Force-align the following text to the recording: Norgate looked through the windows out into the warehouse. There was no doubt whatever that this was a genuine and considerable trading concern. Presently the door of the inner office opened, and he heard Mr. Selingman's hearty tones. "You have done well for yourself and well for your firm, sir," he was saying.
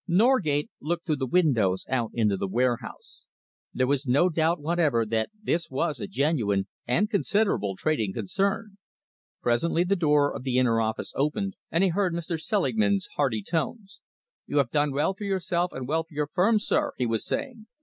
Norgate 0.07 0.71
looked 0.81 1.05
through 1.05 1.17
the 1.17 1.27
windows 1.27 1.85
out 1.87 2.09
into 2.15 2.35
the 2.35 2.47
warehouse. 2.47 3.27
There 3.71 3.85
was 3.85 4.07
no 4.07 4.29
doubt 4.29 4.59
whatever 4.59 5.05
that 5.05 5.29
this 5.43 5.69
was 5.69 5.99
a 5.99 6.07
genuine 6.07 6.65
and 6.87 7.07
considerable 7.07 7.75
trading 7.75 8.11
concern. 8.11 8.79
Presently 9.43 9.83
the 9.83 9.95
door 9.95 10.33
of 10.35 10.41
the 10.41 10.57
inner 10.57 10.81
office 10.81 11.13
opened, 11.15 11.55
and 11.69 11.83
he 11.83 11.91
heard 11.91 12.15
Mr. 12.15 12.41
Selingman's 12.41 13.09
hearty 13.15 13.43
tones. 13.43 13.99
"You 14.47 14.57
have 14.57 14.71
done 14.71 14.91
well 14.91 15.13
for 15.13 15.23
yourself 15.23 15.71
and 15.71 15.87
well 15.87 16.01
for 16.03 16.15
your 16.15 16.25
firm, 16.33 16.57
sir," 16.57 16.93
he 16.97 17.05
was 17.05 17.23
saying. 17.23 17.67